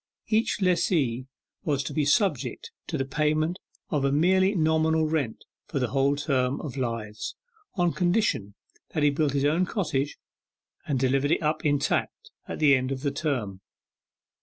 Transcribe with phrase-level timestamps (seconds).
[0.29, 1.27] Each lessee
[1.63, 3.59] was to be subject to the payment
[3.91, 7.35] of a merely nominal rent for the whole term of lives,
[7.75, 8.55] on condition
[8.95, 10.17] that he built his own cottage,
[10.87, 13.61] and delivered it up intact at the end of the term.